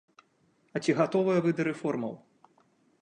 А 0.79 0.81
ці 0.83 0.95
гатовыя 0.99 1.43
вы 1.47 1.53
да 1.59 1.63
рэформаў? 1.71 2.13